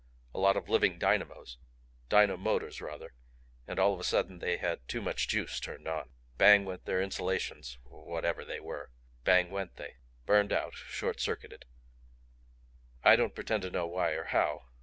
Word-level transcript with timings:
A 0.33 0.39
lot 0.39 0.57
of 0.57 0.67
living 0.67 0.97
dynamos. 0.97 1.59
Dynamotors 2.09 2.81
rather. 2.81 3.13
And 3.67 3.77
all 3.77 3.93
of 3.93 3.99
a 3.99 4.03
sudden 4.03 4.39
they 4.39 4.57
had 4.57 4.87
too 4.87 4.99
much 4.99 5.27
juice 5.27 5.59
turned 5.59 5.87
on. 5.87 6.09
Bang 6.39 6.65
went 6.65 6.85
their 6.85 6.99
insulations 7.03 7.77
whatever 7.83 8.43
they 8.43 8.59
were. 8.59 8.89
"Bang 9.23 9.51
went 9.51 9.75
they. 9.75 9.97
Burned 10.25 10.51
out 10.51 10.73
short 10.73 11.19
circuited. 11.19 11.65
I 13.03 13.15
don't 13.15 13.35
pretend 13.35 13.61
to 13.61 13.69
know 13.69 13.85
why 13.85 14.13
or 14.13 14.23
how. 14.23 14.63